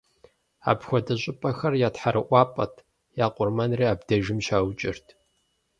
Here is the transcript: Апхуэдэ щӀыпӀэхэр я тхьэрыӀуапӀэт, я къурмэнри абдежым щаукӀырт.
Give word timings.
Апхуэдэ 0.71 1.15
щӀыпӀэхэр 1.21 1.73
я 1.87 1.89
тхьэрыӀуапӀэт, 1.93 2.75
я 3.25 3.27
къурмэнри 3.35 3.85
абдежым 3.93 4.39
щаукӀырт. 4.45 5.07